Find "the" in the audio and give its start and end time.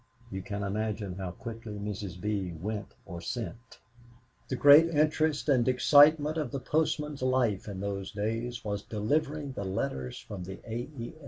4.47-4.55, 6.49-6.59, 9.51-9.63, 10.45-10.57